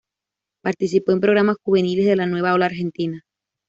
Participó 0.63 1.11
en 1.11 1.19
programas 1.19 1.57
juveniles 1.61 2.07
de 2.07 2.15
"la 2.15 2.25
nueva 2.25 2.55
ola 2.55 2.65
argentina". 2.65 3.21